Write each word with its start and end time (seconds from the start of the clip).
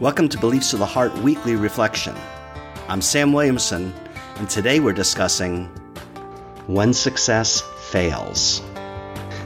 Welcome 0.00 0.28
to 0.28 0.38
Beliefs 0.38 0.72
of 0.74 0.78
the 0.78 0.86
Heart 0.86 1.18
Weekly 1.18 1.56
Reflection. 1.56 2.14
I'm 2.86 3.02
Sam 3.02 3.32
Williamson, 3.32 3.92
and 4.36 4.48
today 4.48 4.78
we're 4.78 4.92
discussing 4.92 5.64
when 6.68 6.92
success 6.92 7.62
fails. 7.80 8.62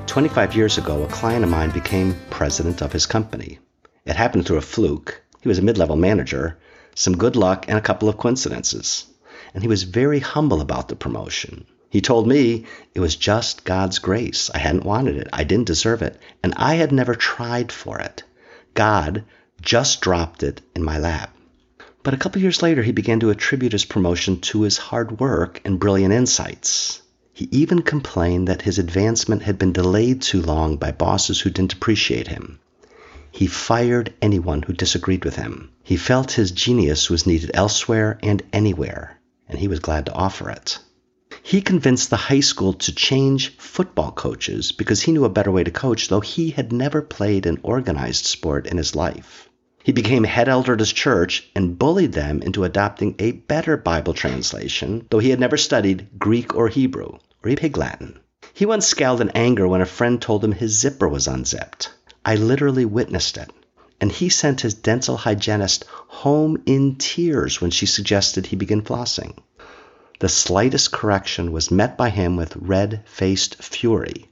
25 0.06 0.54
years 0.54 0.76
ago, 0.76 1.04
a 1.04 1.08
client 1.08 1.42
of 1.42 1.48
mine 1.48 1.70
became 1.70 2.20
president 2.28 2.82
of 2.82 2.92
his 2.92 3.06
company. 3.06 3.60
It 4.04 4.14
happened 4.14 4.44
through 4.44 4.58
a 4.58 4.60
fluke. 4.60 5.22
He 5.40 5.48
was 5.48 5.58
a 5.58 5.62
mid 5.62 5.78
level 5.78 5.96
manager, 5.96 6.58
some 6.94 7.16
good 7.16 7.34
luck, 7.34 7.64
and 7.66 7.78
a 7.78 7.80
couple 7.80 8.10
of 8.10 8.18
coincidences. 8.18 9.06
And 9.54 9.62
he 9.62 9.70
was 9.70 9.84
very 9.84 10.18
humble 10.20 10.60
about 10.60 10.88
the 10.88 10.96
promotion. 10.96 11.64
He 11.88 12.02
told 12.02 12.28
me 12.28 12.66
it 12.94 13.00
was 13.00 13.16
just 13.16 13.64
God's 13.64 13.98
grace. 13.98 14.50
I 14.52 14.58
hadn't 14.58 14.84
wanted 14.84 15.16
it, 15.16 15.30
I 15.32 15.44
didn't 15.44 15.68
deserve 15.68 16.02
it, 16.02 16.20
and 16.42 16.52
I 16.58 16.74
had 16.74 16.92
never 16.92 17.14
tried 17.14 17.72
for 17.72 18.00
it. 18.00 18.22
God 18.74 19.24
just 19.62 20.00
dropped 20.00 20.42
it 20.42 20.60
in 20.74 20.82
my 20.82 20.98
lap. 20.98 21.34
But 22.02 22.14
a 22.14 22.16
couple 22.16 22.42
years 22.42 22.62
later, 22.62 22.82
he 22.82 22.92
began 22.92 23.20
to 23.20 23.30
attribute 23.30 23.72
his 23.72 23.84
promotion 23.84 24.40
to 24.40 24.62
his 24.62 24.76
hard 24.76 25.20
work 25.20 25.60
and 25.64 25.78
brilliant 25.78 26.12
insights. 26.12 27.00
He 27.32 27.48
even 27.52 27.82
complained 27.82 28.48
that 28.48 28.62
his 28.62 28.78
advancement 28.78 29.42
had 29.42 29.58
been 29.58 29.72
delayed 29.72 30.20
too 30.20 30.42
long 30.42 30.76
by 30.76 30.90
bosses 30.90 31.40
who 31.40 31.50
didn't 31.50 31.72
appreciate 31.72 32.28
him. 32.28 32.58
He 33.30 33.46
fired 33.46 34.12
anyone 34.20 34.62
who 34.62 34.72
disagreed 34.72 35.24
with 35.24 35.36
him. 35.36 35.70
He 35.82 35.96
felt 35.96 36.32
his 36.32 36.50
genius 36.50 37.08
was 37.08 37.26
needed 37.26 37.52
elsewhere 37.54 38.18
and 38.22 38.42
anywhere, 38.52 39.18
and 39.48 39.58
he 39.58 39.68
was 39.68 39.78
glad 39.78 40.06
to 40.06 40.12
offer 40.12 40.50
it. 40.50 40.78
He 41.42 41.62
convinced 41.62 42.10
the 42.10 42.16
high 42.16 42.40
school 42.40 42.74
to 42.74 42.94
change 42.94 43.56
football 43.56 44.12
coaches 44.12 44.72
because 44.72 45.02
he 45.02 45.12
knew 45.12 45.24
a 45.24 45.30
better 45.30 45.50
way 45.50 45.64
to 45.64 45.70
coach, 45.70 46.08
though 46.08 46.20
he 46.20 46.50
had 46.50 46.72
never 46.72 47.00
played 47.00 47.46
an 47.46 47.60
organized 47.62 48.26
sport 48.26 48.66
in 48.66 48.76
his 48.76 48.94
life. 48.94 49.48
He 49.84 49.92
became 49.92 50.24
head 50.24 50.48
elder 50.48 50.74
at 50.74 50.78
his 50.78 50.92
church 50.92 51.50
and 51.56 51.78
bullied 51.78 52.12
them 52.12 52.40
into 52.40 52.64
adopting 52.64 53.16
a 53.18 53.32
better 53.32 53.76
Bible 53.76 54.14
translation, 54.14 55.06
though 55.10 55.18
he 55.18 55.30
had 55.30 55.40
never 55.40 55.56
studied 55.56 56.08
Greek 56.18 56.54
or 56.54 56.68
Hebrew 56.68 57.18
or 57.44 57.56
Pig 57.56 57.76
Latin. 57.76 58.18
He 58.54 58.66
once 58.66 58.86
scowled 58.86 59.20
in 59.20 59.30
anger 59.30 59.66
when 59.66 59.80
a 59.80 59.86
friend 59.86 60.22
told 60.22 60.44
him 60.44 60.52
his 60.52 60.78
zipper 60.78 61.08
was 61.08 61.26
unzipped. 61.26 61.90
I 62.24 62.36
literally 62.36 62.84
witnessed 62.84 63.36
it. 63.36 63.50
And 64.00 64.12
he 64.12 64.28
sent 64.28 64.60
his 64.60 64.74
dental 64.74 65.16
hygienist 65.16 65.84
home 66.06 66.62
in 66.66 66.96
tears 66.96 67.60
when 67.60 67.70
she 67.70 67.86
suggested 67.86 68.46
he 68.46 68.56
begin 68.56 68.82
flossing. 68.82 69.36
The 70.20 70.28
slightest 70.28 70.92
correction 70.92 71.50
was 71.50 71.72
met 71.72 71.96
by 71.96 72.10
him 72.10 72.36
with 72.36 72.56
red 72.56 73.02
faced 73.06 73.62
fury. 73.62 74.28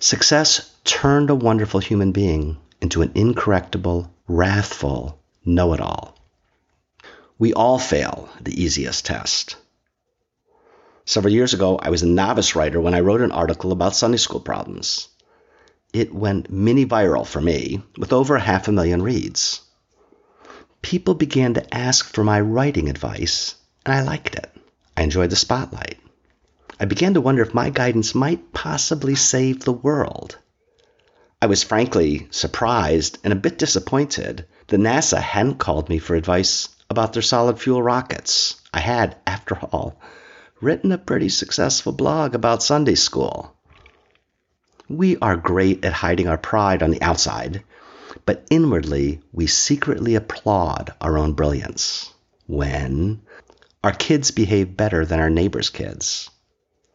Success 0.00 0.74
turned 0.84 1.30
a 1.30 1.36
wonderful 1.36 1.78
human 1.78 2.10
being 2.10 2.56
into 2.80 3.02
an 3.02 3.12
incorrectible, 3.14 4.11
wrathful 4.28 5.18
know 5.44 5.72
it 5.72 5.80
all. 5.80 6.16
We 7.38 7.52
all 7.52 7.78
fail 7.78 8.28
the 8.40 8.62
easiest 8.62 9.04
test. 9.04 9.56
Several 11.04 11.32
years 11.32 11.54
ago, 11.54 11.78
I 11.82 11.90
was 11.90 12.02
a 12.02 12.06
novice 12.06 12.54
writer 12.54 12.80
when 12.80 12.94
I 12.94 13.00
wrote 13.00 13.20
an 13.20 13.32
article 13.32 13.72
about 13.72 13.96
Sunday 13.96 14.18
school 14.18 14.40
problems. 14.40 15.08
It 15.92 16.14
went 16.14 16.50
mini 16.50 16.86
viral 16.86 17.26
for 17.26 17.40
me, 17.40 17.82
with 17.98 18.12
over 18.12 18.38
half 18.38 18.68
a 18.68 18.72
million 18.72 19.02
reads. 19.02 19.60
People 20.80 21.14
began 21.14 21.54
to 21.54 21.74
ask 21.74 22.06
for 22.06 22.24
my 22.24 22.40
writing 22.40 22.88
advice, 22.88 23.56
and 23.84 23.94
I 23.94 24.02
liked 24.02 24.36
it. 24.36 24.50
I 24.96 25.02
enjoyed 25.02 25.30
the 25.30 25.36
spotlight. 25.36 25.98
I 26.78 26.84
began 26.84 27.14
to 27.14 27.20
wonder 27.20 27.42
if 27.42 27.54
my 27.54 27.70
guidance 27.70 28.14
might 28.14 28.52
possibly 28.52 29.14
save 29.14 29.64
the 29.64 29.72
world. 29.72 30.38
I 31.42 31.46
was 31.46 31.64
frankly 31.64 32.28
surprised 32.30 33.18
and 33.24 33.32
a 33.32 33.36
bit 33.36 33.58
disappointed 33.58 34.46
that 34.68 34.78
NASA 34.78 35.20
hadn't 35.20 35.58
called 35.58 35.88
me 35.88 35.98
for 35.98 36.14
advice 36.14 36.68
about 36.88 37.14
their 37.14 37.20
solid 37.20 37.58
fuel 37.58 37.82
rockets. 37.82 38.62
I 38.72 38.78
had, 38.78 39.16
after 39.26 39.58
all, 39.58 40.00
written 40.60 40.92
a 40.92 40.98
pretty 40.98 41.28
successful 41.28 41.90
blog 41.90 42.36
about 42.36 42.62
Sunday 42.62 42.94
school. 42.94 43.56
We 44.88 45.16
are 45.16 45.34
great 45.36 45.84
at 45.84 45.92
hiding 45.92 46.28
our 46.28 46.38
pride 46.38 46.80
on 46.80 46.92
the 46.92 47.02
outside, 47.02 47.64
but 48.24 48.46
inwardly 48.48 49.20
we 49.32 49.48
secretly 49.48 50.14
applaud 50.14 50.94
our 51.00 51.18
own 51.18 51.32
brilliance 51.32 52.08
when 52.46 53.20
our 53.82 53.90
kids 53.90 54.30
behave 54.30 54.76
better 54.76 55.04
than 55.04 55.18
our 55.18 55.30
neighbors' 55.30 55.70
kids. 55.70 56.30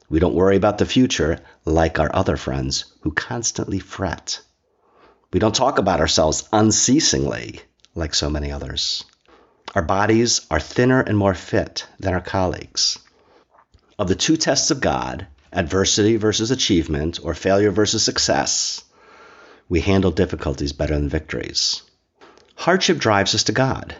We 0.09 0.19
don't 0.19 0.35
worry 0.35 0.55
about 0.55 0.77
the 0.77 0.85
future 0.85 1.39
like 1.65 1.99
our 1.99 2.09
other 2.15 2.37
friends 2.37 2.85
who 3.01 3.11
constantly 3.11 3.79
fret. 3.79 4.39
We 5.31 5.39
don't 5.39 5.55
talk 5.55 5.77
about 5.77 5.99
ourselves 5.99 6.47
unceasingly 6.53 7.61
like 7.95 8.13
so 8.15 8.29
many 8.29 8.51
others. 8.51 9.03
Our 9.75 9.81
bodies 9.81 10.41
are 10.49 10.59
thinner 10.59 11.01
and 11.01 11.17
more 11.17 11.33
fit 11.33 11.85
than 11.99 12.13
our 12.13 12.21
colleagues. 12.21 12.97
Of 13.99 14.07
the 14.07 14.15
two 14.15 14.37
tests 14.37 14.71
of 14.71 14.79
God, 14.79 15.27
adversity 15.51 16.15
versus 16.15 16.51
achievement 16.51 17.19
or 17.21 17.33
failure 17.33 17.71
versus 17.71 18.03
success, 18.03 18.83
we 19.67 19.81
handle 19.81 20.11
difficulties 20.11 20.71
better 20.71 20.93
than 20.93 21.09
victories. 21.09 21.81
Hardship 22.55 22.97
drives 22.97 23.35
us 23.35 23.43
to 23.43 23.51
God, 23.51 23.95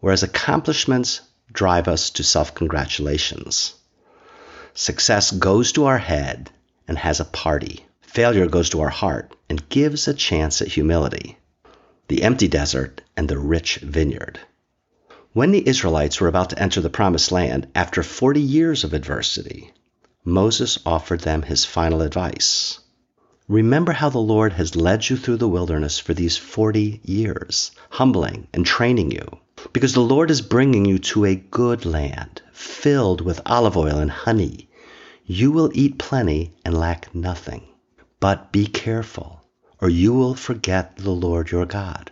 whereas 0.00 0.22
accomplishments 0.22 1.20
drive 1.52 1.86
us 1.86 2.10
to 2.10 2.24
self 2.24 2.54
congratulations. 2.54 3.74
Success 4.74 5.30
goes 5.30 5.72
to 5.72 5.84
our 5.84 5.98
head 5.98 6.50
and 6.88 6.98
has 6.98 7.20
a 7.20 7.24
party. 7.24 7.86
Failure 8.14 8.46
goes 8.46 8.70
to 8.70 8.80
our 8.80 8.90
heart 8.90 9.34
and 9.48 9.68
gives 9.68 10.06
a 10.06 10.14
chance 10.14 10.62
at 10.62 10.68
humility. 10.68 11.36
The 12.06 12.22
empty 12.22 12.46
desert 12.46 13.00
and 13.16 13.28
the 13.28 13.40
rich 13.40 13.78
vineyard. 13.78 14.38
When 15.32 15.50
the 15.50 15.66
Israelites 15.68 16.20
were 16.20 16.28
about 16.28 16.50
to 16.50 16.62
enter 16.62 16.80
the 16.80 16.88
promised 16.88 17.32
land 17.32 17.66
after 17.74 18.04
40 18.04 18.40
years 18.40 18.84
of 18.84 18.94
adversity, 18.94 19.72
Moses 20.24 20.78
offered 20.86 21.22
them 21.22 21.42
his 21.42 21.64
final 21.64 22.02
advice. 22.02 22.78
Remember 23.48 23.90
how 23.90 24.10
the 24.10 24.18
Lord 24.18 24.52
has 24.52 24.76
led 24.76 25.10
you 25.10 25.16
through 25.16 25.38
the 25.38 25.48
wilderness 25.48 25.98
for 25.98 26.14
these 26.14 26.36
40 26.36 27.00
years, 27.02 27.72
humbling 27.90 28.46
and 28.54 28.64
training 28.64 29.10
you 29.10 29.40
because 29.72 29.92
the 29.92 30.00
Lord 30.00 30.30
is 30.30 30.40
bringing 30.40 30.84
you 30.84 31.00
to 31.00 31.24
a 31.24 31.34
good 31.34 31.84
land, 31.84 32.42
filled 32.52 33.22
with 33.22 33.40
olive 33.44 33.76
oil 33.76 33.98
and 33.98 34.12
honey. 34.12 34.68
You 35.26 35.50
will 35.50 35.72
eat 35.74 35.98
plenty 35.98 36.52
and 36.64 36.78
lack 36.78 37.12
nothing. 37.12 37.66
But 38.24 38.52
be 38.52 38.64
careful, 38.64 39.44
or 39.82 39.90
you 39.90 40.14
will 40.14 40.34
forget 40.34 40.96
the 40.96 41.10
Lord 41.10 41.50
your 41.50 41.66
God. 41.66 42.10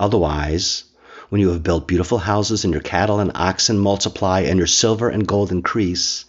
Otherwise, 0.00 0.84
when 1.28 1.42
you 1.42 1.50
have 1.50 1.62
built 1.62 1.86
beautiful 1.86 2.16
houses 2.16 2.64
and 2.64 2.72
your 2.72 2.80
cattle 2.80 3.20
and 3.20 3.30
oxen 3.34 3.78
multiply 3.78 4.40
and 4.40 4.56
your 4.56 4.66
silver 4.66 5.10
and 5.10 5.28
gold 5.28 5.52
increase, 5.52 6.24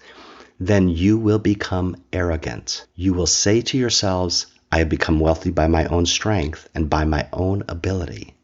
then 0.60 0.90
you 0.90 1.18
will 1.18 1.40
become 1.40 1.96
arrogant. 2.12 2.86
You 2.94 3.14
will 3.14 3.26
say 3.26 3.62
to 3.62 3.78
yourselves, 3.78 4.48
I 4.70 4.80
have 4.80 4.90
become 4.90 5.22
wealthy 5.22 5.52
by 5.52 5.68
my 5.68 5.86
own 5.86 6.06
strength 6.06 6.68
and 6.76 6.90
by 6.90 7.06
my 7.06 7.30
own 7.32 7.64
ability. 7.70 8.36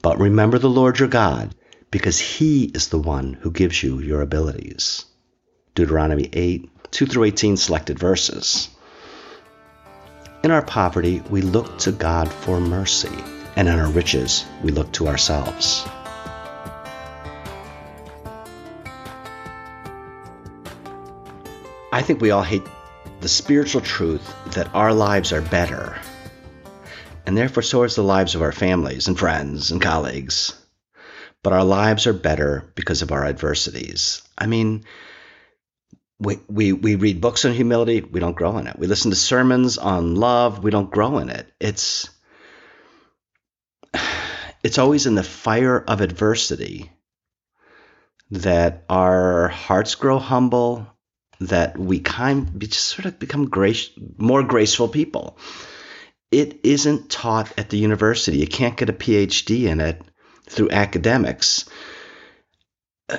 But 0.00 0.18
remember 0.18 0.58
the 0.58 0.70
Lord 0.70 0.98
your 0.98 1.08
God, 1.08 1.54
because 1.90 2.18
he 2.18 2.64
is 2.64 2.88
the 2.88 2.98
one 2.98 3.34
who 3.34 3.50
gives 3.50 3.82
you 3.82 3.98
your 3.98 4.22
abilities. 4.22 5.04
Deuteronomy 5.74 6.30
8, 6.32 6.92
2 6.92 7.04
through 7.04 7.24
18 7.24 7.58
selected 7.58 7.98
verses. 7.98 8.70
In 10.44 10.50
our 10.50 10.62
poverty, 10.62 11.22
we 11.30 11.42
look 11.42 11.78
to 11.80 11.92
God 11.92 12.32
for 12.32 12.60
mercy, 12.60 13.16
and 13.56 13.68
in 13.68 13.78
our 13.78 13.90
riches, 13.90 14.44
we 14.62 14.70
look 14.70 14.92
to 14.92 15.08
ourselves. 15.08 15.84
I 21.92 22.02
think 22.02 22.20
we 22.20 22.30
all 22.30 22.42
hate 22.42 22.62
the 23.20 23.28
spiritual 23.28 23.80
truth 23.80 24.34
that 24.52 24.74
our 24.74 24.92
lives 24.92 25.32
are 25.32 25.42
better 25.42 25.98
and 27.28 27.36
therefore 27.36 27.62
so 27.62 27.82
is 27.82 27.94
the 27.94 28.02
lives 28.02 28.34
of 28.34 28.40
our 28.40 28.52
families 28.52 29.06
and 29.06 29.18
friends 29.18 29.70
and 29.70 29.82
colleagues. 29.82 30.58
But 31.42 31.52
our 31.52 31.62
lives 31.62 32.06
are 32.06 32.14
better 32.14 32.72
because 32.74 33.02
of 33.02 33.12
our 33.12 33.22
adversities. 33.26 34.22
I 34.38 34.46
mean, 34.46 34.86
we, 36.20 36.40
we, 36.48 36.72
we 36.72 36.96
read 36.96 37.20
books 37.20 37.44
on 37.44 37.52
humility, 37.52 38.00
we 38.00 38.20
don't 38.20 38.36
grow 38.36 38.58
in 38.58 38.66
it. 38.66 38.78
We 38.78 38.86
listen 38.86 39.10
to 39.10 39.16
sermons 39.16 39.78
on 39.78 40.16
love, 40.16 40.62
we 40.62 40.70
don't 40.70 40.90
grow 40.90 41.18
in 41.18 41.30
it. 41.30 41.52
It's 41.60 42.10
it's 44.62 44.78
always 44.78 45.06
in 45.06 45.14
the 45.14 45.22
fire 45.22 45.78
of 45.78 46.00
adversity 46.00 46.90
that 48.30 48.84
our 48.88 49.48
hearts 49.48 49.94
grow 49.94 50.18
humble, 50.18 50.86
that 51.40 51.78
we 51.78 52.00
kind 52.00 52.60
we 52.60 52.66
just 52.66 52.84
sort 52.86 53.06
of 53.06 53.18
become 53.18 53.48
grace, 53.48 53.90
more 54.18 54.42
graceful 54.42 54.88
people 54.88 55.38
it 56.30 56.60
isn't 56.62 57.10
taught 57.10 57.52
at 57.58 57.70
the 57.70 57.78
university. 57.78 58.38
You 58.38 58.46
can't 58.46 58.76
get 58.76 58.90
a 58.90 58.94
PhD 58.94 59.64
in 59.64 59.80
it 59.80 60.02
through 60.48 60.70
academics. 60.70 61.68
Uh, 63.08 63.18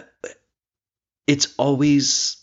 it's 1.25 1.53
always 1.57 2.38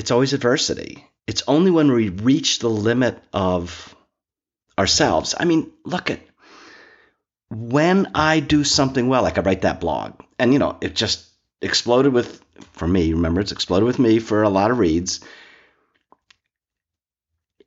it's 0.00 0.10
always 0.10 0.32
adversity. 0.32 1.06
It's 1.26 1.42
only 1.46 1.70
when 1.70 1.92
we 1.92 2.08
reach 2.08 2.58
the 2.58 2.70
limit 2.70 3.22
of 3.34 3.94
ourselves. 4.78 5.34
I 5.38 5.44
mean, 5.44 5.70
look 5.84 6.10
at 6.10 6.20
when 7.50 8.10
I 8.14 8.40
do 8.40 8.64
something 8.64 9.08
well, 9.08 9.22
like 9.22 9.36
I 9.36 9.42
write 9.42 9.60
that 9.60 9.78
blog, 9.78 10.14
and 10.38 10.54
you 10.54 10.58
know, 10.58 10.78
it 10.80 10.96
just 10.96 11.28
exploded 11.60 12.14
with, 12.14 12.42
for 12.72 12.88
me, 12.88 13.12
remember, 13.12 13.42
it's 13.42 13.52
exploded 13.52 13.86
with 13.86 13.98
me 13.98 14.20
for 14.20 14.42
a 14.42 14.48
lot 14.48 14.70
of 14.70 14.78
reads. 14.78 15.20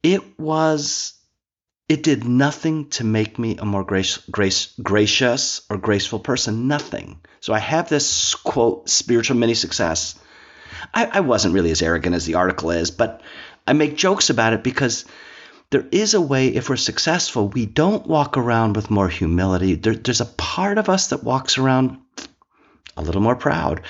It 0.02 0.40
was, 0.40 1.14
it 1.88 2.02
did 2.02 2.24
nothing 2.24 2.90
to 2.98 3.04
make 3.04 3.38
me 3.38 3.58
a 3.58 3.66
more 3.66 3.84
grace, 3.84 4.18
grace, 4.32 4.74
gracious 4.82 5.62
or 5.70 5.78
graceful 5.78 6.20
person. 6.20 6.68
Nothing. 6.68 7.20
So 7.42 7.54
I 7.54 7.60
have 7.60 7.90
this 7.90 8.34
quote, 8.34 8.90
spiritual 8.90 9.38
mini 9.38 9.54
success. 9.54 10.16
I, 10.94 11.06
I 11.06 11.20
wasn't 11.22 11.54
really 11.54 11.72
as 11.72 11.82
arrogant 11.82 12.16
as 12.16 12.26
the 12.26 12.36
article 12.36 12.72
is, 12.72 12.92
but 12.92 13.22
I 13.68 13.74
make 13.74 13.96
jokes 13.96 14.30
about 14.30 14.54
it 14.54 14.64
because 14.64 15.06
there 15.70 15.86
is 15.92 16.14
a 16.14 16.22
way, 16.22 16.50
if 16.50 16.70
we're 16.70 16.76
successful, 16.76 17.48
we 17.48 17.66
don't 17.66 18.06
walk 18.06 18.38
around 18.38 18.76
with 18.76 18.92
more 18.92 19.10
humility. 19.10 19.76
There, 19.76 19.96
there's 19.96 20.22
a 20.22 20.26
part 20.26 20.78
of 20.78 20.90
us 20.90 21.08
that 21.08 21.24
walks 21.24 21.58
around 21.58 21.98
a 22.96 23.02
little 23.02 23.22
more 23.22 23.36
proud. 23.36 23.82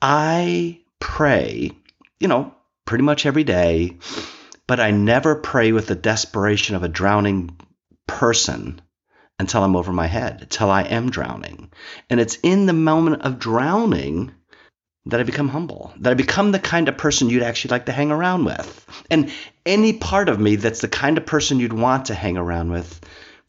I 0.00 0.80
pray, 0.98 1.72
you 2.18 2.28
know, 2.28 2.54
pretty 2.86 3.04
much 3.04 3.26
every 3.26 3.44
day, 3.44 3.98
but 4.66 4.80
I 4.80 4.92
never 4.92 5.34
pray 5.34 5.72
with 5.72 5.88
the 5.88 5.94
desperation 5.94 6.74
of 6.74 6.82
a 6.82 6.88
drowning 6.88 7.58
person 8.06 8.80
until 9.38 9.62
I'm 9.62 9.76
over 9.76 9.92
my 9.92 10.06
head, 10.06 10.42
until 10.42 10.70
I 10.70 10.82
am 10.82 11.10
drowning. 11.10 11.70
And 12.08 12.20
it's 12.20 12.38
in 12.42 12.66
the 12.66 12.72
moment 12.72 13.22
of 13.22 13.38
drowning 13.38 14.32
that 15.06 15.20
I 15.20 15.22
become 15.22 15.48
humble, 15.48 15.92
that 16.00 16.10
I 16.10 16.14
become 16.14 16.52
the 16.52 16.58
kind 16.58 16.88
of 16.88 16.98
person 16.98 17.30
you'd 17.30 17.42
actually 17.42 17.70
like 17.70 17.86
to 17.86 17.92
hang 17.92 18.10
around 18.10 18.44
with. 18.44 18.86
And 19.10 19.32
any 19.64 19.94
part 19.94 20.28
of 20.28 20.38
me 20.38 20.56
that's 20.56 20.80
the 20.80 20.88
kind 20.88 21.16
of 21.16 21.26
person 21.26 21.58
you'd 21.58 21.72
want 21.72 22.06
to 22.06 22.14
hang 22.14 22.36
around 22.36 22.70
with 22.70 23.00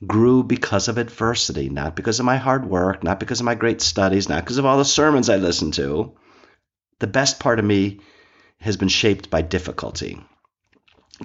grew 0.05 0.43
because 0.43 0.87
of 0.87 0.97
adversity, 0.97 1.69
not 1.69 1.95
because 1.95 2.19
of 2.19 2.25
my 2.25 2.37
hard 2.37 2.65
work, 2.65 3.03
not 3.03 3.19
because 3.19 3.39
of 3.39 3.45
my 3.45 3.55
great 3.55 3.81
studies, 3.81 4.29
not 4.29 4.43
because 4.43 4.57
of 4.57 4.65
all 4.65 4.77
the 4.77 4.85
sermons 4.85 5.29
I 5.29 5.37
listened 5.37 5.75
to. 5.75 6.13
The 6.99 7.07
best 7.07 7.39
part 7.39 7.59
of 7.59 7.65
me 7.65 7.99
has 8.59 8.77
been 8.77 8.87
shaped 8.87 9.29
by 9.29 9.41
difficulty. 9.41 10.19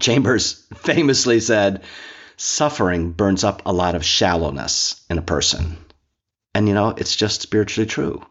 Chambers 0.01 0.67
famously 0.75 1.41
said, 1.41 1.83
Suffering 2.37 3.13
burns 3.13 3.45
up 3.45 3.63
a 3.65 3.73
lot 3.73 3.95
of 3.95 4.05
shallowness 4.05 5.03
in 5.09 5.17
a 5.17 5.23
person. 5.23 5.79
And 6.55 6.69
you 6.69 6.75
know, 6.75 6.91
it's 6.91 7.17
just 7.17 7.41
spiritually 7.41 7.87
true. 7.87 8.23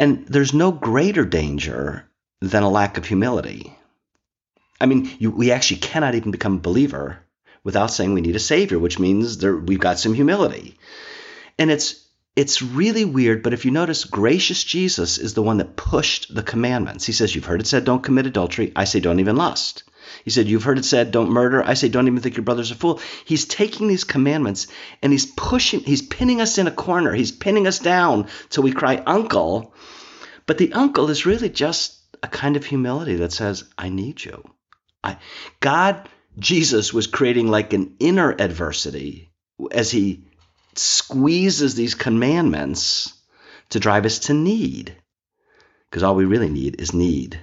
And 0.00 0.26
there's 0.26 0.54
no 0.54 0.72
greater 0.72 1.26
danger 1.26 2.08
than 2.40 2.62
a 2.62 2.70
lack 2.70 2.96
of 2.96 3.04
humility. 3.04 3.76
I 4.80 4.86
mean, 4.86 5.10
you, 5.18 5.30
we 5.30 5.52
actually 5.52 5.80
cannot 5.80 6.14
even 6.14 6.30
become 6.30 6.54
a 6.56 6.60
believer 6.60 7.18
without 7.62 7.90
saying 7.90 8.14
we 8.14 8.22
need 8.22 8.34
a 8.34 8.40
savior, 8.40 8.78
which 8.78 8.98
means 8.98 9.36
there, 9.36 9.54
we've 9.54 9.78
got 9.78 9.98
some 9.98 10.14
humility. 10.14 10.78
And 11.58 11.70
it's 11.70 12.06
it's 12.34 12.62
really 12.62 13.04
weird, 13.04 13.42
but 13.42 13.52
if 13.52 13.66
you 13.66 13.72
notice, 13.72 14.04
gracious 14.04 14.64
Jesus 14.64 15.18
is 15.18 15.34
the 15.34 15.42
one 15.42 15.58
that 15.58 15.76
pushed 15.76 16.34
the 16.34 16.42
commandments. 16.42 17.04
He 17.04 17.12
says, 17.12 17.34
You've 17.34 17.44
heard 17.44 17.60
it 17.60 17.66
said, 17.66 17.84
don't 17.84 18.02
commit 18.02 18.24
adultery. 18.24 18.72
I 18.74 18.84
say, 18.84 19.00
don't 19.00 19.20
even 19.20 19.36
lust. 19.36 19.82
He 20.24 20.30
said, 20.30 20.48
You've 20.48 20.62
heard 20.62 20.78
it 20.78 20.84
said, 20.84 21.10
don't 21.10 21.30
murder. 21.30 21.62
I 21.62 21.74
say, 21.74 21.88
don't 21.88 22.06
even 22.06 22.20
think 22.20 22.36
your 22.36 22.44
brother's 22.44 22.70
a 22.70 22.74
fool. 22.74 23.00
He's 23.24 23.44
taking 23.44 23.88
these 23.88 24.04
commandments 24.04 24.66
and 25.02 25.12
he's 25.12 25.26
pushing, 25.26 25.80
he's 25.80 26.02
pinning 26.02 26.40
us 26.40 26.58
in 26.58 26.66
a 26.66 26.72
corner. 26.72 27.12
He's 27.12 27.32
pinning 27.32 27.66
us 27.66 27.78
down 27.78 28.28
till 28.48 28.62
we 28.62 28.72
cry, 28.72 29.02
Uncle. 29.06 29.74
But 30.46 30.58
the 30.58 30.72
uncle 30.72 31.10
is 31.10 31.26
really 31.26 31.48
just 31.48 31.98
a 32.22 32.28
kind 32.28 32.56
of 32.56 32.64
humility 32.64 33.16
that 33.16 33.32
says, 33.32 33.64
I 33.78 33.88
need 33.88 34.24
you. 34.24 34.42
I, 35.02 35.18
God, 35.60 36.08
Jesus 36.38 36.92
was 36.92 37.06
creating 37.06 37.48
like 37.48 37.72
an 37.72 37.96
inner 37.98 38.30
adversity 38.32 39.30
as 39.70 39.90
he 39.90 40.24
squeezes 40.74 41.74
these 41.74 41.94
commandments 41.94 43.12
to 43.70 43.80
drive 43.80 44.06
us 44.06 44.20
to 44.20 44.34
need. 44.34 44.96
Because 45.88 46.02
all 46.02 46.14
we 46.14 46.24
really 46.24 46.48
need 46.48 46.80
is 46.80 46.94
need. 46.94 47.40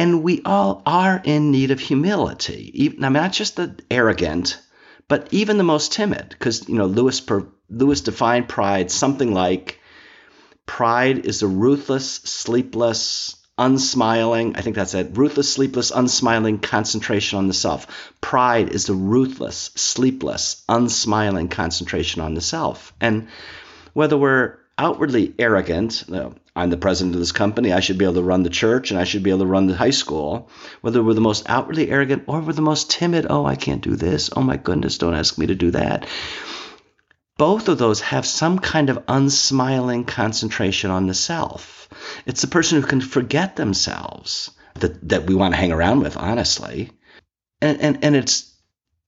And 0.00 0.22
we 0.22 0.40
all 0.44 0.82
are 0.86 1.20
in 1.22 1.50
need 1.50 1.70
of 1.70 1.78
humility. 1.78 2.70
Even, 2.84 3.04
I 3.04 3.08
mean, 3.08 3.22
not 3.22 3.32
just 3.32 3.56
the 3.56 3.78
arrogant, 3.90 4.58
but 5.08 5.28
even 5.30 5.58
the 5.58 5.64
most 5.64 5.92
timid. 5.92 6.30
Because, 6.30 6.68
you 6.68 6.76
know, 6.76 6.86
Lewis, 6.86 7.20
Lewis 7.68 8.00
defined 8.00 8.48
pride 8.48 8.90
something 8.90 9.34
like 9.34 9.78
Pride 10.70 11.26
is 11.26 11.42
a 11.42 11.48
ruthless, 11.48 12.06
sleepless, 12.06 13.36
unsmiling, 13.58 14.56
I 14.56 14.60
think 14.60 14.76
that's 14.76 14.94
it, 14.94 15.18
ruthless, 15.18 15.52
sleepless, 15.52 15.90
unsmiling 15.90 16.60
concentration 16.60 17.38
on 17.38 17.48
the 17.48 17.54
self. 17.54 18.12
Pride 18.20 18.70
is 18.70 18.86
the 18.86 18.94
ruthless, 18.94 19.72
sleepless, 19.74 20.62
unsmiling 20.68 21.48
concentration 21.48 22.22
on 22.22 22.34
the 22.34 22.40
self. 22.40 22.94
And 23.00 23.28
whether 23.92 24.16
we're 24.16 24.58
outwardly 24.78 25.34
arrogant, 25.38 26.04
I'm 26.54 26.70
the 26.70 26.76
president 26.76 27.14
of 27.14 27.20
this 27.20 27.32
company, 27.32 27.72
I 27.72 27.80
should 27.80 27.98
be 27.98 28.04
able 28.04 28.14
to 28.14 28.22
run 28.22 28.42
the 28.42 28.50
church 28.50 28.90
and 28.90 28.98
I 28.98 29.04
should 29.04 29.22
be 29.22 29.30
able 29.30 29.40
to 29.40 29.46
run 29.46 29.66
the 29.66 29.76
high 29.76 29.90
school, 29.90 30.50
whether 30.80 31.02
we're 31.02 31.14
the 31.14 31.20
most 31.20 31.48
outwardly 31.48 31.90
arrogant 31.90 32.24
or 32.26 32.40
we're 32.40 32.52
the 32.52 32.62
most 32.62 32.90
timid, 32.90 33.26
oh, 33.30 33.46
I 33.46 33.56
can't 33.56 33.82
do 33.82 33.96
this, 33.96 34.30
oh 34.34 34.42
my 34.42 34.56
goodness, 34.56 34.98
don't 34.98 35.14
ask 35.14 35.38
me 35.38 35.46
to 35.46 35.54
do 35.54 35.70
that 35.70 36.06
both 37.40 37.70
of 37.70 37.78
those 37.78 38.02
have 38.02 38.26
some 38.26 38.58
kind 38.58 38.90
of 38.90 39.02
unsmiling 39.08 40.04
concentration 40.04 40.90
on 40.90 41.06
the 41.06 41.14
self. 41.14 41.88
It's 42.26 42.42
the 42.42 42.46
person 42.46 42.78
who 42.78 42.86
can 42.86 43.00
forget 43.00 43.56
themselves 43.56 44.50
that, 44.74 45.08
that 45.08 45.24
we 45.24 45.34
want 45.34 45.54
to 45.54 45.58
hang 45.58 45.72
around 45.72 46.00
with, 46.00 46.18
honestly. 46.18 46.90
And, 47.62 47.80
and, 47.80 48.04
and 48.04 48.14
it's 48.14 48.54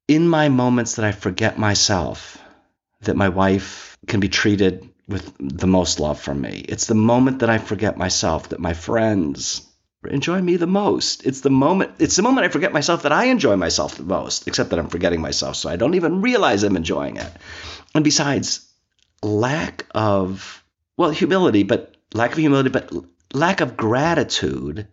in 0.08 0.26
my 0.26 0.48
moments 0.48 0.94
that 0.94 1.04
I 1.04 1.12
forget 1.12 1.58
myself 1.58 2.42
that 3.02 3.16
my 3.16 3.28
wife 3.28 3.98
can 4.06 4.20
be 4.20 4.30
treated 4.30 4.88
with 5.12 5.32
the 5.38 5.66
most 5.66 6.00
love 6.00 6.20
from 6.20 6.40
me. 6.40 6.64
It's 6.68 6.86
the 6.86 6.94
moment 6.94 7.40
that 7.40 7.50
I 7.50 7.58
forget 7.58 7.96
myself 7.96 8.48
that 8.48 8.58
my 8.58 8.72
friends 8.72 9.68
enjoy 10.04 10.40
me 10.40 10.56
the 10.56 10.66
most. 10.66 11.24
It's 11.26 11.42
the 11.42 11.50
moment 11.50 11.92
it's 11.98 12.16
the 12.16 12.22
moment 12.22 12.46
I 12.46 12.48
forget 12.48 12.72
myself 12.72 13.02
that 13.02 13.12
I 13.12 13.26
enjoy 13.26 13.56
myself 13.56 13.96
the 13.96 14.02
most, 14.02 14.48
except 14.48 14.70
that 14.70 14.78
I'm 14.78 14.88
forgetting 14.88 15.20
myself 15.20 15.56
so 15.56 15.68
I 15.68 15.76
don't 15.76 15.94
even 15.94 16.22
realize 16.22 16.62
I'm 16.62 16.76
enjoying 16.76 17.18
it. 17.18 17.30
And 17.94 18.02
besides, 18.02 18.68
lack 19.22 19.86
of, 19.94 20.64
well, 20.96 21.10
humility, 21.10 21.62
but 21.62 21.94
lack 22.14 22.32
of 22.32 22.38
humility, 22.38 22.70
but 22.70 22.90
lack 23.32 23.60
of 23.60 23.76
gratitude, 23.76 24.88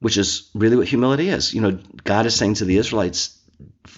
which 0.00 0.18
is 0.18 0.50
really 0.54 0.76
what 0.76 0.88
humility 0.88 1.28
is. 1.28 1.54
You 1.54 1.60
know, 1.60 1.78
God 2.02 2.26
is 2.26 2.34
saying 2.34 2.54
to 2.54 2.64
the 2.64 2.76
Israelites, 2.76 3.38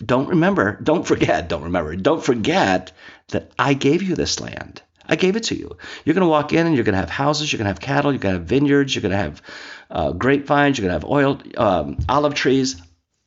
don't 0.05 0.29
remember, 0.29 0.79
don't 0.82 1.06
forget, 1.06 1.49
don't 1.49 1.64
remember, 1.64 1.97
don't 1.97 2.23
forget 2.23 2.92
that 3.28 3.50
I 3.59 3.75
gave 3.75 4.02
you 4.02 4.14
this 4.14 4.38
land. 4.38 4.83
I 5.08 5.16
gave 5.16 5.36
it 5.36 5.44
to 5.44 5.56
you. 5.56 5.76
You're 6.04 6.14
going 6.14 6.22
to 6.22 6.28
walk 6.28 6.52
in 6.52 6.66
and 6.66 6.75
you're 6.75 6.84
going 6.84 6.94
to 6.94 7.00
have 7.00 7.10
houses, 7.10 7.52
you're 7.52 7.58
going 7.58 7.66
to 7.66 7.70
have 7.70 7.80
cattle, 7.80 8.12
you're 8.12 8.18
going 8.18 8.34
to 8.34 8.40
have 8.40 8.48
vineyards, 8.48 8.94
you're 8.94 9.02
going 9.02 9.12
to 9.12 9.18
have 9.18 9.42
uh, 9.90 10.12
grapevines, 10.12 10.78
you're 10.78 10.88
going 10.88 10.98
to 10.98 11.06
have 11.06 11.10
oil, 11.10 11.40
um, 11.56 11.98
olive 12.08 12.34
trees 12.34 12.80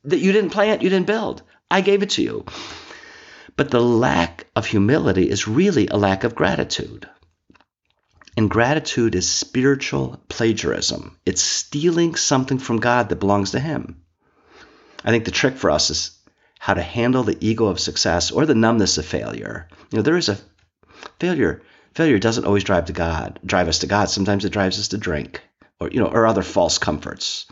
that 0.04 0.18
you 0.18 0.32
didn't 0.32 0.50
plant, 0.50 0.82
you 0.82 0.90
didn't 0.90 1.06
build. 1.06 1.42
I 1.70 1.80
gave 1.80 2.02
it 2.02 2.10
to 2.10 2.22
you. 2.22 2.44
But 3.56 3.70
the 3.70 3.80
lack 3.80 4.46
of 4.56 4.66
humility 4.66 5.28
is 5.28 5.48
really 5.48 5.88
a 5.88 5.96
lack 5.96 6.24
of 6.24 6.34
gratitude. 6.34 7.08
And 8.36 8.48
gratitude 8.48 9.14
is 9.14 9.28
spiritual 9.28 10.22
plagiarism. 10.28 11.16
It's 11.26 11.42
stealing 11.42 12.14
something 12.14 12.58
from 12.58 12.78
God 12.78 13.08
that 13.08 13.20
belongs 13.20 13.50
to 13.50 13.60
Him. 13.60 14.02
I 15.04 15.10
think 15.10 15.24
the 15.24 15.30
trick 15.30 15.56
for 15.56 15.70
us 15.70 15.90
is 15.90 16.18
how 16.58 16.74
to 16.74 16.82
handle 16.82 17.22
the 17.22 17.36
ego 17.40 17.66
of 17.66 17.80
success 17.80 18.30
or 18.30 18.46
the 18.46 18.54
numbness 18.54 18.98
of 18.98 19.06
failure. 19.06 19.68
You 19.90 19.96
know, 19.96 20.02
there 20.02 20.16
is 20.16 20.28
a 20.28 20.38
failure. 21.18 21.62
Failure 21.94 22.18
doesn't 22.18 22.44
always 22.44 22.64
drive 22.64 22.86
to 22.86 22.92
God, 22.92 23.40
drive 23.44 23.68
us 23.68 23.80
to 23.80 23.86
God. 23.86 24.10
Sometimes 24.10 24.44
it 24.44 24.52
drives 24.52 24.78
us 24.78 24.88
to 24.88 24.98
drink 24.98 25.42
or 25.80 25.88
you 25.90 26.00
know, 26.00 26.06
or 26.06 26.26
other 26.26 26.42
false 26.42 26.78
comforts 26.78 27.46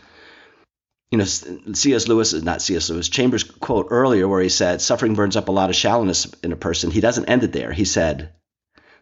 you 1.11 1.17
know, 1.17 1.25
C.S. 1.25 2.07
Lewis 2.07 2.33
is 2.33 2.43
not 2.43 2.61
C.S. 2.61 2.89
Lewis. 2.89 3.09
Chambers 3.09 3.43
quote 3.43 3.87
earlier 3.89 4.27
where 4.27 4.41
he 4.41 4.49
said, 4.49 4.81
"Suffering 4.81 5.15
burns 5.15 5.35
up 5.35 5.47
a 5.49 5.51
lot 5.51 5.69
of 5.69 5.75
shallowness 5.75 6.25
in 6.43 6.51
a 6.51 6.57
person." 6.57 6.91
He 6.91 7.01
doesn't 7.01 7.25
end 7.25 7.43
it 7.43 7.51
there. 7.51 7.71
He 7.71 7.85
said, 7.85 8.33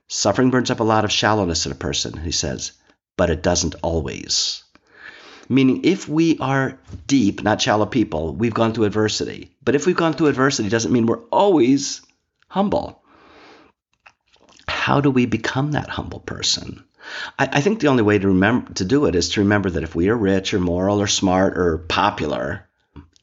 "Suffering 0.08 0.50
burns 0.50 0.72
up 0.72 0.80
a 0.80 0.86
lot 0.86 1.04
of 1.04 1.12
shallowness 1.12 1.66
in 1.66 1.74
a 1.74 1.76
person." 1.76 2.18
He 2.18 2.32
says, 2.32 2.72
"But 3.18 3.30
it 3.30 3.44
doesn't 3.44 3.76
always." 3.84 4.64
Meaning, 5.50 5.82
if 5.84 6.08
we 6.08 6.38
are 6.40 6.80
deep, 7.08 7.44
not 7.44 7.62
shallow 7.62 7.86
people, 7.86 8.34
we've 8.34 8.54
gone 8.54 8.74
through 8.74 8.86
adversity. 8.86 9.52
But 9.64 9.76
if 9.76 9.86
we've 9.86 9.96
gone 9.96 10.14
through 10.14 10.28
adversity, 10.28 10.70
doesn't 10.70 10.92
mean 10.92 11.06
we're 11.06 11.24
always 11.30 12.02
humble. 12.48 13.02
How 14.68 15.02
do 15.02 15.12
we 15.12 15.26
become 15.26 15.72
that 15.72 15.90
humble 15.90 16.20
person? 16.20 16.84
I, 17.38 17.50
I 17.54 17.62
think 17.62 17.80
the 17.80 17.88
only 17.88 18.04
way 18.04 18.20
to 18.20 18.28
remember 18.28 18.74
to 18.74 18.86
do 18.86 19.06
it 19.06 19.16
is 19.16 19.30
to 19.30 19.42
remember 19.42 19.70
that 19.70 19.84
if 19.84 19.96
we 19.96 20.10
are 20.10 20.18
rich 20.18 20.54
or 20.54 20.60
moral 20.60 21.02
or 21.02 21.08
smart 21.08 21.58
or 21.58 21.78
popular, 21.78 22.68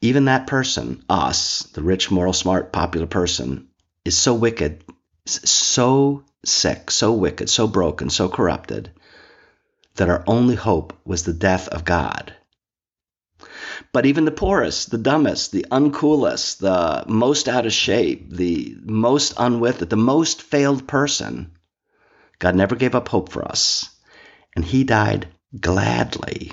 even 0.00 0.26
that 0.26 0.46
person, 0.46 1.02
us, 1.08 1.62
the 1.74 1.82
rich, 1.82 2.10
moral, 2.10 2.32
smart, 2.32 2.72
popular 2.72 3.06
person, 3.06 3.68
is 4.04 4.16
so 4.16 4.34
wicked, 4.34 4.84
so 5.26 6.24
sick, 6.44 6.90
so 6.90 7.12
wicked, 7.12 7.48
so 7.48 7.66
broken, 7.66 8.10
so 8.10 8.28
corrupted 8.28 8.90
that 9.96 10.10
our 10.10 10.24
only 10.26 10.56
hope 10.56 10.92
was 11.04 11.22
the 11.22 11.32
death 11.32 11.68
of 11.68 11.84
God. 11.84 12.34
But 13.92 14.06
even 14.06 14.24
the 14.24 14.30
poorest, 14.30 14.90
the 14.90 14.98
dumbest, 14.98 15.52
the 15.52 15.66
uncoolest, 15.70 16.58
the 16.58 17.04
most 17.06 17.48
out 17.48 17.66
of 17.66 17.72
shape, 17.72 18.30
the 18.30 18.76
most 18.82 19.34
unwith 19.36 19.88
the 19.88 19.96
most 19.96 20.42
failed 20.42 20.86
person, 20.86 21.52
God 22.38 22.54
never 22.54 22.76
gave 22.76 22.94
up 22.94 23.08
hope 23.08 23.30
for 23.30 23.44
us. 23.44 23.88
And 24.54 24.64
He 24.64 24.84
died 24.84 25.28
gladly 25.58 26.52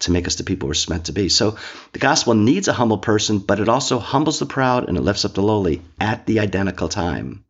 to 0.00 0.10
make 0.10 0.26
us 0.26 0.36
the 0.36 0.44
people 0.44 0.68
we're 0.68 0.74
meant 0.88 1.06
to 1.06 1.12
be. 1.12 1.28
So 1.28 1.56
the 1.92 1.98
gospel 1.98 2.34
needs 2.34 2.68
a 2.68 2.72
humble 2.72 2.98
person, 2.98 3.38
but 3.38 3.60
it 3.60 3.68
also 3.68 3.98
humbles 3.98 4.38
the 4.38 4.46
proud 4.46 4.88
and 4.88 4.96
it 4.96 5.02
lifts 5.02 5.24
up 5.24 5.34
the 5.34 5.42
lowly 5.42 5.82
at 6.00 6.26
the 6.26 6.40
identical 6.40 6.88
time. 6.88 7.44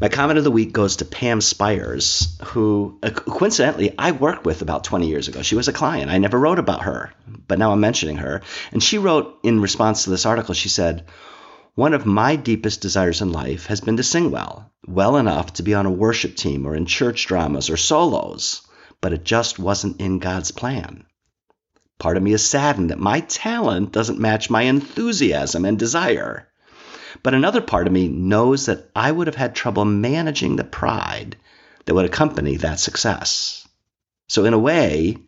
My 0.00 0.08
comment 0.08 0.38
of 0.38 0.44
the 0.44 0.50
week 0.50 0.72
goes 0.72 0.96
to 0.96 1.04
Pam 1.04 1.40
Spires, 1.40 2.38
who 2.44 2.98
uh, 3.02 3.10
coincidentally 3.10 3.94
I 3.98 4.12
worked 4.12 4.44
with 4.44 4.62
about 4.62 4.84
20 4.84 5.08
years 5.08 5.28
ago. 5.28 5.42
She 5.42 5.54
was 5.54 5.68
a 5.68 5.72
client. 5.72 6.10
I 6.10 6.18
never 6.18 6.38
wrote 6.38 6.58
about 6.58 6.82
her, 6.82 7.12
but 7.48 7.58
now 7.58 7.72
I'm 7.72 7.80
mentioning 7.80 8.16
her. 8.16 8.42
And 8.72 8.82
she 8.82 8.98
wrote 8.98 9.38
in 9.42 9.60
response 9.60 10.04
to 10.04 10.10
this 10.10 10.26
article, 10.26 10.54
she 10.54 10.68
said, 10.68 11.04
One 11.74 11.94
of 11.94 12.06
my 12.06 12.36
deepest 12.36 12.80
desires 12.80 13.20
in 13.20 13.32
life 13.32 13.66
has 13.66 13.80
been 13.80 13.96
to 13.96 14.02
sing 14.02 14.30
well, 14.30 14.72
well 14.86 15.16
enough 15.16 15.54
to 15.54 15.62
be 15.62 15.74
on 15.74 15.86
a 15.86 15.90
worship 15.90 16.36
team 16.36 16.66
or 16.66 16.74
in 16.74 16.86
church 16.86 17.26
dramas 17.26 17.70
or 17.70 17.76
solos, 17.76 18.62
but 19.00 19.12
it 19.12 19.24
just 19.24 19.58
wasn't 19.58 20.00
in 20.00 20.18
God's 20.18 20.50
plan. 20.50 21.04
Part 21.98 22.16
of 22.16 22.22
me 22.22 22.32
is 22.32 22.44
saddened 22.44 22.90
that 22.90 22.98
my 22.98 23.20
talent 23.20 23.92
doesn't 23.92 24.18
match 24.18 24.50
my 24.50 24.62
enthusiasm 24.62 25.64
and 25.64 25.78
desire. 25.78 26.48
But 27.22 27.34
another 27.34 27.60
part 27.60 27.86
of 27.86 27.92
me 27.92 28.08
knows 28.08 28.66
that 28.66 28.90
I 28.94 29.10
would 29.10 29.26
have 29.26 29.36
had 29.36 29.54
trouble 29.54 29.84
managing 29.84 30.56
the 30.56 30.64
pride 30.64 31.36
that 31.84 31.94
would 31.94 32.04
accompany 32.04 32.56
that 32.56 32.80
success. 32.80 33.66
So, 34.28 34.44
in 34.44 34.54
a 34.54 34.58
way, 34.58 35.18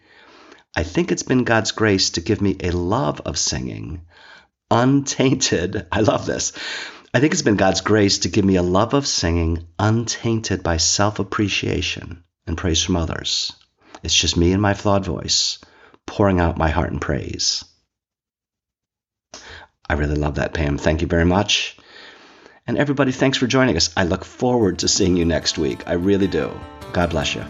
I 0.75 0.83
think 0.83 1.11
it's 1.13 1.23
been 1.23 1.45
God's 1.45 1.73
grace 1.73 2.11
to 2.11 2.21
give 2.21 2.41
me 2.41 2.57
a 2.61 2.71
love 2.71 3.21
of 3.23 3.39
singing, 3.39 4.03
untainted. 4.71 5.87
I 5.93 6.01
love 6.01 6.27
this. 6.27 6.53
I 7.15 7.21
think 7.21 7.33
it's 7.33 7.43
been 7.43 7.57
God's 7.57 7.81
grace 7.81 8.21
to 8.21 8.29
give 8.29 8.45
me 8.45 8.57
a 8.57 8.63
love 8.63 8.93
of 8.93 9.07
singing 9.07 9.67
untainted 9.79 10.63
by 10.63 10.77
self 10.77 11.19
appreciation 11.19 12.25
and 12.47 12.59
praise 12.59 12.83
from 12.83 12.97
others. 12.97 13.53
It's 14.03 14.15
just 14.15 14.37
me 14.37 14.53
and 14.53 14.61
my 14.61 14.75
flawed 14.75 15.05
voice 15.05 15.59
pouring 16.07 16.41
out 16.41 16.59
my 16.59 16.69
heart 16.69 16.93
in 16.93 17.01
praise. 17.01 17.65
I 19.89 19.95
really 19.95 20.17
love 20.17 20.35
that, 20.37 20.55
Pam. 20.55 20.79
Thank 20.79 21.01
you 21.01 21.07
very 21.07 21.25
much. 21.25 21.77
And 22.67 22.77
everybody, 22.77 23.13
thanks 23.13 23.39
for 23.39 23.47
joining 23.47 23.77
us. 23.77 23.91
I 23.97 24.03
look 24.03 24.25
forward 24.25 24.81
to 24.81 24.89
seeing 24.89 25.17
you 25.17 25.25
next 25.25 25.59
week. 25.59 25.87
I 25.87 25.93
really 25.93 26.27
do. 26.27 26.51
God 26.93 27.11
bless 27.11 27.35
you. 27.35 27.43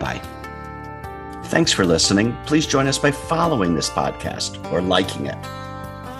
Bye. 0.00 0.22
Thanks 1.46 1.72
for 1.72 1.84
listening. 1.84 2.36
Please 2.46 2.66
join 2.66 2.86
us 2.86 2.98
by 2.98 3.10
following 3.10 3.74
this 3.74 3.90
podcast 3.90 4.72
or 4.72 4.80
liking 4.80 5.26
it. 5.26 5.36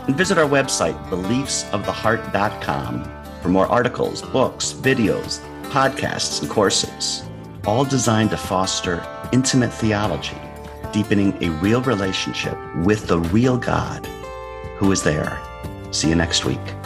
And 0.06 0.16
visit 0.16 0.36
our 0.36 0.48
website, 0.48 1.02
beliefsoftheheart.com, 1.08 3.42
for 3.42 3.48
more 3.48 3.66
articles, 3.66 4.22
books, 4.22 4.72
videos, 4.72 5.40
podcasts, 5.70 6.42
and 6.42 6.50
courses, 6.50 7.22
all 7.66 7.84
designed 7.84 8.30
to 8.30 8.36
foster 8.36 9.04
intimate 9.32 9.72
theology, 9.72 10.36
deepening 10.92 11.42
a 11.42 11.50
real 11.60 11.82
relationship 11.82 12.56
with 12.78 13.06
the 13.06 13.18
real 13.18 13.56
God 13.56 14.06
who 14.78 14.92
is 14.92 15.02
there. 15.02 15.42
See 15.90 16.08
you 16.08 16.14
next 16.14 16.44
week. 16.44 16.77